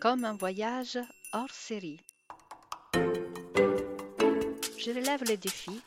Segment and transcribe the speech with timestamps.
[0.00, 0.98] comme un voyage
[1.32, 2.00] hors série.
[2.94, 5.82] Je relève le défi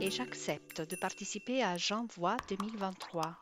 [0.00, 3.38] et j'accepte de participer à J'envoie 2023,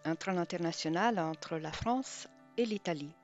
[0.05, 3.14] un train international entre la France et l'Italie.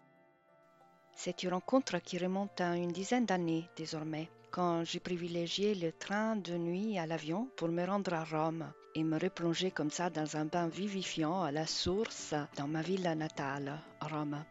[1.15, 6.37] C'est une rencontre qui remonte à une dizaine d'années désormais, quand j'ai privilégié le train
[6.37, 10.37] de nuit à l'avion pour me rendre à Rome et me replonger comme ça dans
[10.37, 14.45] un bain vivifiant à la source dans ma ville natale, Rome.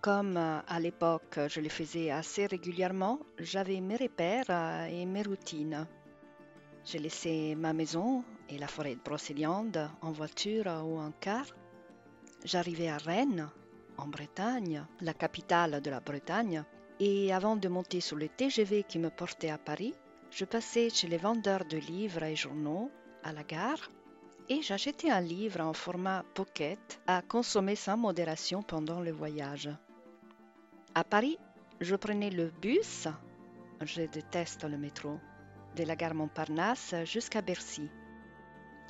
[0.00, 5.22] Comme euh, à l'époque je le faisais assez régulièrement, j'avais mes repères euh, et mes
[5.22, 5.86] routines.
[6.84, 11.46] J'ai laissé ma maison et la forêt de Brocéliande en voiture ou en car.
[12.44, 13.48] J'arrivais à Rennes,
[13.96, 16.64] en Bretagne, la capitale de la Bretagne,
[16.98, 19.94] et avant de monter sur le TGV qui me portait à Paris,
[20.30, 22.90] je passais chez les vendeurs de livres et journaux
[23.24, 23.90] à la gare
[24.48, 29.70] et j'achetais un livre en format pocket à consommer sans modération pendant le voyage.
[30.94, 31.38] À Paris,
[31.80, 33.08] je prenais le bus,
[33.80, 35.18] je déteste le métro,
[35.76, 37.88] de la gare Montparnasse jusqu'à Bercy.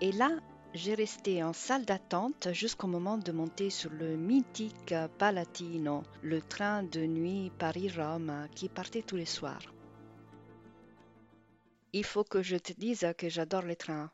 [0.00, 0.30] Et là,
[0.74, 6.82] j'ai resté en salle d'attente jusqu'au moment de monter sur le mythique Palatino, le train
[6.82, 9.72] de nuit Paris-Rome qui partait tous les soirs.
[11.92, 14.10] Il faut que je te dise que j'adore les trains.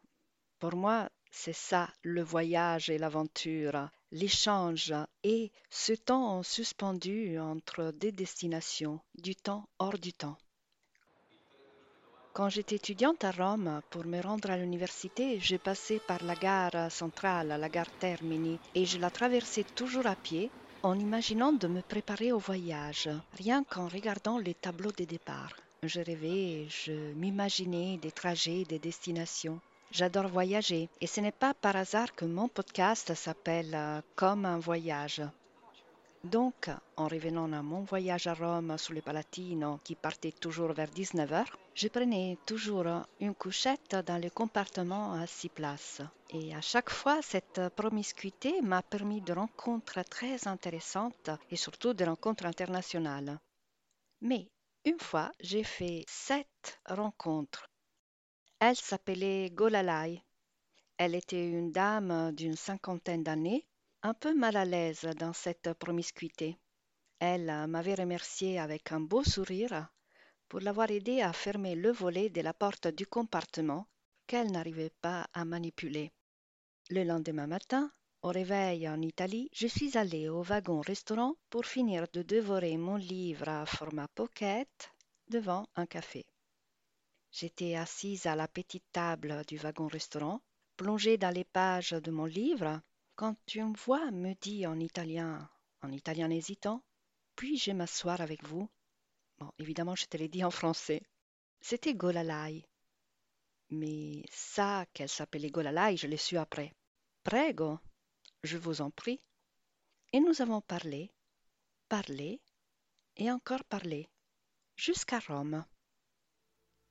[0.58, 4.92] Pour moi, c'est ça le voyage et l'aventure, l'échange
[5.22, 10.36] et ce temps suspendu entre deux destinations, du temps hors du temps.
[12.32, 16.90] Quand j'étais étudiante à Rome, pour me rendre à l'université, je passais par la gare
[16.90, 20.50] centrale, la gare Termini, et je la traversais toujours à pied,
[20.82, 25.52] en imaginant de me préparer au voyage, rien qu'en regardant les tableaux de départ.
[25.82, 29.60] Je rêvais, je m'imaginais des trajets, des destinations.
[29.90, 34.58] J'adore voyager et ce n'est pas par hasard que mon podcast s'appelle euh, Comme un
[34.58, 35.22] voyage.
[36.24, 40.90] Donc, en revenant à mon voyage à Rome sous le Palatino qui partait toujours vers
[40.90, 42.84] 19h, je prenais toujours
[43.20, 46.02] une couchette dans le compartiment à six places.
[46.28, 52.04] Et à chaque fois, cette promiscuité m'a permis de rencontres très intéressantes et surtout de
[52.04, 53.38] rencontres internationales.
[54.20, 54.50] Mais
[54.84, 57.70] une fois, j'ai fait sept rencontres
[58.60, 60.22] elle s'appelait Golalai.
[60.96, 63.66] Elle était une dame d'une cinquantaine d'années,
[64.02, 66.58] un peu mal à l'aise dans cette promiscuité.
[67.20, 69.88] Elle m'avait remercié avec un beau sourire
[70.48, 73.86] pour l'avoir aidée à fermer le volet de la porte du compartiment
[74.26, 76.12] qu'elle n'arrivait pas à manipuler.
[76.90, 77.92] Le lendemain matin,
[78.22, 83.48] au réveil en Italie, je suis allée au wagon-restaurant pour finir de dévorer mon livre
[83.48, 84.90] à format pocket
[85.28, 86.26] devant un café.
[87.30, 90.40] J'étais assise à la petite table du wagon-restaurant,
[90.76, 92.80] plongée dans les pages de mon livre,
[93.16, 95.48] quand une voix me dit en italien,
[95.82, 96.82] en italien hésitant,
[97.36, 98.68] Puis-je m'asseoir avec vous?
[99.38, 101.02] Bon, évidemment, je te l'ai dit en français.
[101.60, 102.64] C'était Golalai.
[103.70, 106.74] Mais ça, qu'elle s'appelait Golalai, je l'ai su après.
[107.22, 107.78] Prego,
[108.42, 109.20] je vous en prie.
[110.12, 111.12] Et nous avons parlé,
[111.88, 112.40] parlé
[113.16, 114.08] et encore parlé,
[114.76, 115.64] jusqu'à Rome.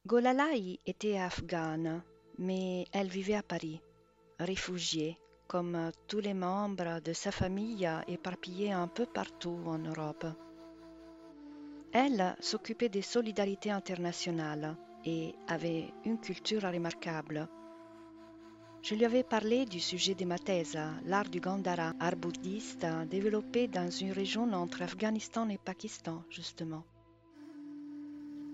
[0.07, 2.01] Golalai était afghane,
[2.37, 3.81] mais elle vivait à Paris,
[4.39, 5.17] réfugiée,
[5.49, 10.25] comme tous les membres de sa famille éparpillés un peu partout en Europe.
[11.91, 17.49] Elle s'occupait des solidarités internationales et avait une culture remarquable.
[18.83, 23.67] Je lui avais parlé du sujet de ma thèse, l'art du Gandhara, art bouddhiste développé
[23.67, 26.85] dans une région entre Afghanistan et Pakistan, justement.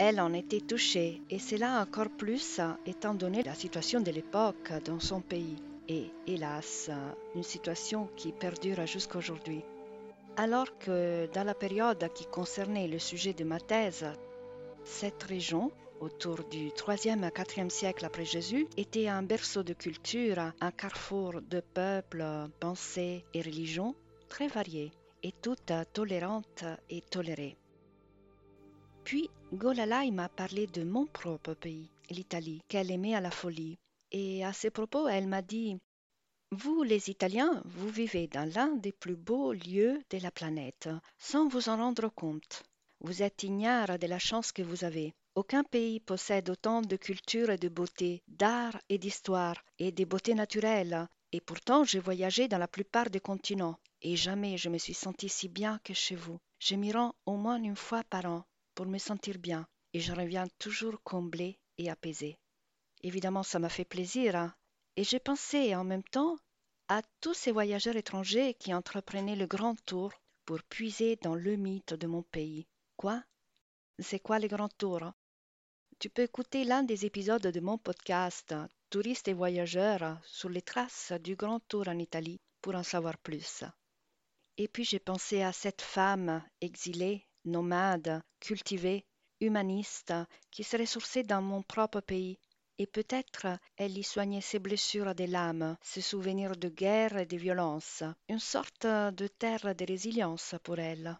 [0.06, 5.00] Elle en était touchée, et cela encore plus étant donné la situation de l'époque dans
[5.00, 5.56] son pays,
[5.88, 6.90] et hélas,
[7.36, 9.62] une situation qui perdure jusqu'à aujourd'hui.
[10.36, 14.06] Alors que dans la période qui concernait le sujet de ma thèse,
[14.84, 15.72] cette région,
[16.02, 21.36] autour du 3e à 4e siècle après Jésus, était un berceau de culture, un carrefour
[21.50, 22.26] de peuples,
[22.60, 23.96] pensées et religions
[24.28, 24.92] très variées
[25.24, 27.56] et toutes tolérantes et tolérées.
[29.04, 33.78] Puis Golalai m'a parlé de mon propre pays, l'Italie, qu'elle aimait à la folie.
[34.12, 35.78] Et à ces propos, elle m'a dit
[36.52, 41.48] vous, les Italiens, vous vivez dans l'un des plus beaux lieux de la planète, sans
[41.48, 42.64] vous en rendre compte.
[43.00, 45.14] Vous êtes ignare de la chance que vous avez.
[45.34, 50.36] Aucun pays possède autant de culture et de beauté, d'art et d'histoire, et de beauté
[50.36, 51.08] naturelle.
[51.32, 55.30] Et pourtant, j'ai voyagé dans la plupart des continents, et jamais je me suis senti
[55.30, 56.40] si bien que chez vous.
[56.60, 58.46] Je m'y rends au moins une fois par an
[58.76, 62.38] pour me sentir bien, et je reviens toujours comblé et apaisé.
[63.02, 64.54] Évidemment, ça m'a fait plaisir, hein.
[64.96, 66.38] Et j'ai pensé en même temps
[66.88, 70.12] à tous ces voyageurs étrangers qui entreprenaient le grand tour
[70.46, 72.68] pour puiser dans le mythe de mon pays.
[72.98, 73.24] Quoi?
[74.00, 75.12] C'est quoi le grand tour?
[76.00, 78.54] Tu peux écouter l'un des épisodes de mon podcast
[78.90, 83.64] Touristes et voyageurs sur les traces du grand tour en Italie pour en savoir plus.
[84.58, 89.06] Et puis j'ai pensé à cette femme exilée, nomade, cultivée,
[89.40, 90.14] humaniste,
[90.52, 92.40] qui se ressourçait dans mon propre pays
[92.78, 93.48] et peut-être
[93.78, 98.40] elle y soignait ses blessures de l'âme, ses souvenirs de guerre et de violence, une
[98.40, 101.20] sorte de terre de résilience pour elle.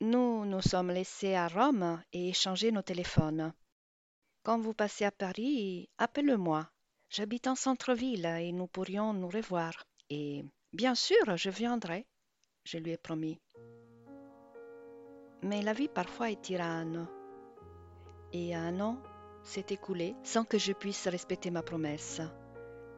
[0.00, 3.54] Nous nous sommes laissés à Rome et échangé nos téléphones.
[4.42, 6.68] Quand vous passez à Paris, appelez-moi.
[7.08, 9.86] J'habite en centre-ville et nous pourrions nous revoir.
[10.10, 12.06] Et bien sûr, je viendrai,
[12.64, 13.40] je lui ai promis.
[15.42, 17.06] Mais la vie parfois est tyranne.
[18.32, 18.98] Et un an
[19.42, 22.20] s'est écoulé sans que je puisse respecter ma promesse.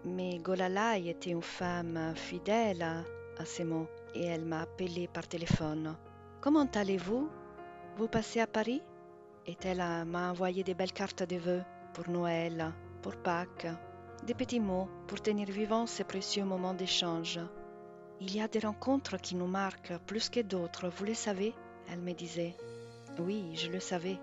[0.05, 5.97] Mais Golalai était une femme fidèle à ses mots et elle m'a appelé par téléphone.
[6.41, 7.29] Comment allez-vous?
[7.97, 8.83] Vous passez à Paris?
[9.47, 11.63] Et elle m'a envoyé des belles cartes de vœux
[11.93, 13.67] pour Noël, pour Pâques,
[14.25, 17.41] des petits mots pour tenir vivant ces précieux moments d'échange.
[18.21, 21.55] Il y a des rencontres qui nous marquent plus que d'autres, vous le savez?
[21.91, 22.55] Elle me disait.
[23.19, 24.19] Oui, je le savais.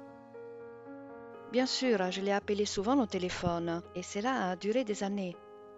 [1.51, 5.35] Bien sûr, je l'ai appelé souvent au téléphone, et cela a duré des années,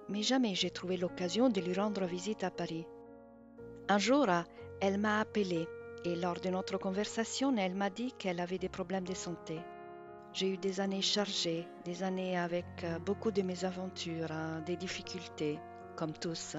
[0.10, 2.86] mais jamais j'ai trouvé l'occasion de lui rendre visite à Paris.
[3.90, 4.28] Un jour,
[4.82, 5.68] elle m'a appelé,
[6.04, 9.60] et lors de notre conversation, elle m'a dit qu'elle avait des problèmes de santé.
[10.34, 15.60] J'ai eu des années chargées, des années avec euh, beaucoup de mésaventures, hein, des difficultés,
[15.96, 16.58] comme tous.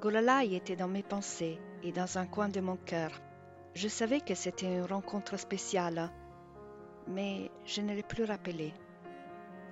[0.00, 3.10] Golalai était dans mes pensées et dans un coin de mon cœur.
[3.74, 6.10] Je savais que c'était une rencontre spéciale
[7.06, 8.72] mais je ne l'ai plus rappelé,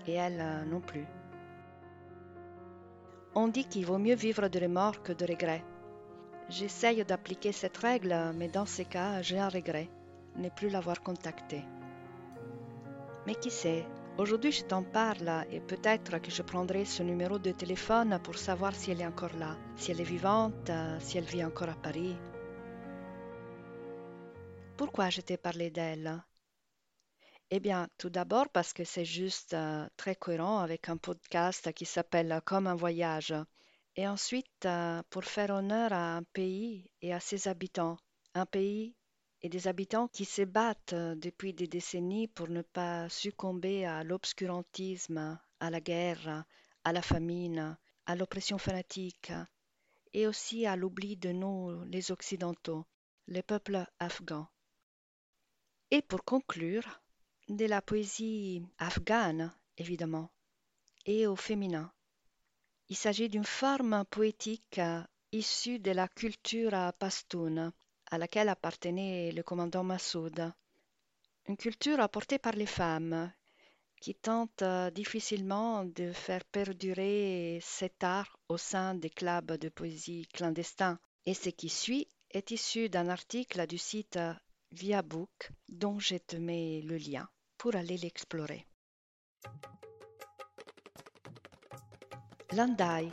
[0.07, 1.07] et elle euh, non plus.
[3.35, 5.65] On dit qu'il vaut mieux vivre de remords que de regrets.
[6.49, 9.89] J'essaye d'appliquer cette règle, mais dans ces cas, j'ai un regret,
[10.37, 11.65] ne plus l'avoir contactée.
[13.27, 13.87] Mais qui sait,
[14.19, 18.75] aujourd'hui je t'en parle et peut-être que je prendrai ce numéro de téléphone pour savoir
[18.75, 20.71] si elle est encore là, si elle est vivante,
[21.01, 22.17] si elle vit encore à Paris.
[24.77, 26.23] Pourquoi je t'ai parlé d'elle?
[27.51, 31.85] Eh bien, tout d'abord parce que c'est juste euh, très cohérent avec un podcast qui
[31.85, 33.35] s'appelle Comme un voyage.
[33.95, 37.97] Et ensuite, euh, pour faire honneur à un pays et à ses habitants.
[38.35, 38.97] Un pays
[39.45, 44.03] et des habitants qui se battent euh, depuis des décennies pour ne pas succomber à
[44.03, 46.47] l'obscurantisme, à la guerre,
[46.83, 49.33] à la famine, à l'oppression fanatique
[50.15, 52.87] et aussi à l'oubli de nous, les Occidentaux,
[53.27, 54.49] les peuples afghans.
[55.91, 57.03] Et pour conclure,
[57.49, 60.31] de la poésie afghane, évidemment,
[61.05, 61.93] et au féminin.
[62.89, 64.81] Il s'agit d'une forme poétique
[65.33, 67.73] issue de la culture pastoune,
[68.15, 70.53] à laquelle appartenait le commandant Massoud.
[71.49, 73.33] Une culture apportée par les femmes,
[74.01, 74.63] qui tente
[74.95, 80.99] difficilement de faire perdurer cet art au sein des clubs de poésie clandestins.
[81.27, 84.19] Et ce qui suit est issu d'un article du site
[84.71, 87.29] Via Book, dont je te mets le lien
[87.59, 88.65] pour aller l'explorer.
[92.53, 93.09] Landai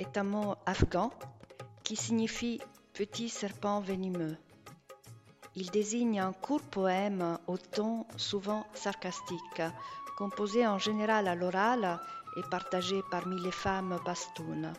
[0.00, 1.10] est un mot afghan
[1.84, 2.60] qui signifie
[3.00, 4.36] petit serpent venimeux.
[5.56, 9.62] Il désigne un court poème au ton souvent sarcastique,
[10.18, 11.98] composé en général à l'oral
[12.36, 14.74] et partagé parmi les femmes pastounes.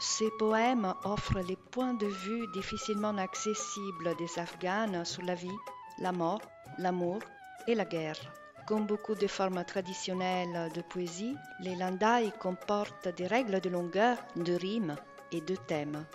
[0.00, 5.60] Ces poèmes offrent les points de vue difficilement accessibles des Afghanes sur la vie,
[5.98, 6.40] la mort,
[6.78, 7.18] l'amour
[7.66, 8.20] et la guerre.
[8.66, 14.54] Comme beaucoup de formes traditionnelles de poésie, les landai comportent des règles de longueur, de
[14.54, 14.96] rimes
[15.30, 16.06] et de thèmes.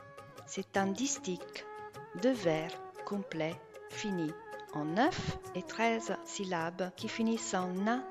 [0.54, 1.66] C'est un distique,
[2.22, 2.72] deux vers
[3.06, 3.56] complets,
[3.90, 4.34] finis
[4.74, 8.04] en 9 et 13 syllabes qui finissent en na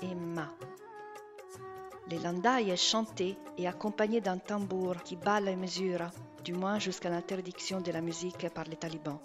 [0.00, 0.54] et ma.
[2.08, 2.24] Les
[2.70, 6.08] est chanté et accompagné d'un tambour qui bat les mesures,
[6.44, 9.18] du moins jusqu'à l'interdiction de la musique par les talibans.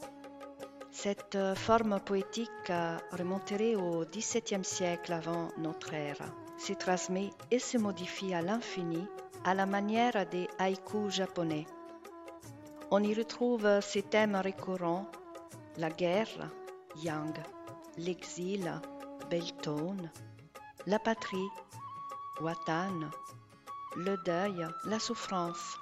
[0.89, 2.72] Cette forme poétique
[3.12, 6.18] remonterait au XVIIe siècle avant notre ère.
[6.58, 9.06] Se transmet et se modifie à l'infini
[9.44, 11.68] à la manière des haïkus japonais.
[12.96, 15.10] On y retrouve ces thèmes récurrents
[15.78, 16.52] la guerre,
[17.02, 17.40] Yang,
[17.98, 18.72] l'exil,
[19.32, 20.12] Beltone,
[20.86, 21.50] la patrie,
[22.40, 23.10] Watan,
[23.96, 25.76] le deuil, la souffrance,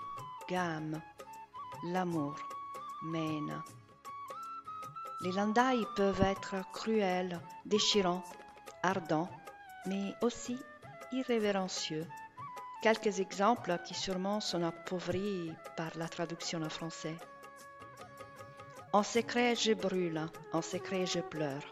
[0.48, 1.01] Gam,
[1.84, 2.38] l'amour,
[3.03, 3.62] Mène.
[5.20, 8.24] Les landailles peuvent être cruels, déchirants,
[8.84, 9.30] ardents,
[9.86, 10.58] mais aussi
[11.12, 12.08] irrévérencieux.
[12.81, 17.15] Quelques exemples qui sûrement sont appauvris par la traduction en français.
[18.91, 20.19] En secret, je brûle,
[20.51, 21.63] en secret, je pleure.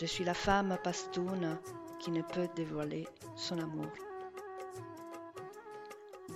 [0.00, 1.58] Je suis la femme pastoune
[2.00, 3.06] qui ne peut dévoiler
[3.36, 3.92] son amour.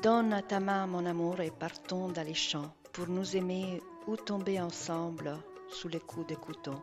[0.02, 4.60] Donne ta main, mon amour, et partons dans les champs pour nous aimer ou tomber
[4.60, 5.38] ensemble
[5.70, 6.74] sous les coups de couteau.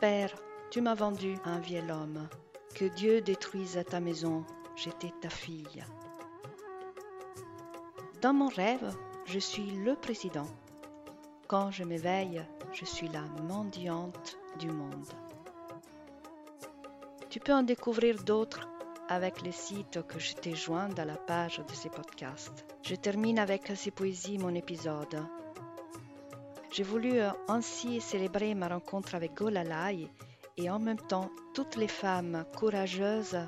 [0.00, 0.34] Père,
[0.70, 2.28] tu m'as vendu un vieil homme.
[2.76, 4.44] Que Dieu détruise ta maison,
[4.76, 5.82] j'étais ta fille.
[8.20, 10.46] Dans mon rêve, je suis le président.
[11.48, 15.08] Quand je m'éveille, je suis la mendiante du monde.
[17.30, 18.68] Tu peux en découvrir d'autres
[19.08, 22.66] avec les sites que je t'ai joints dans la page de ces podcasts.
[22.82, 25.24] Je termine avec ces poésies mon épisode.
[26.70, 30.10] J'ai voulu ainsi célébrer ma rencontre avec Golalai
[30.56, 33.38] et en même temps toutes les femmes courageuses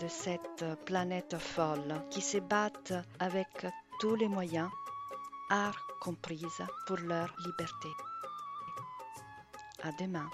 [0.00, 3.66] de cette planète folle qui se battent avec
[4.00, 4.70] tous les moyens,
[5.50, 7.88] art comprise, pour leur liberté.
[9.82, 10.28] À demain.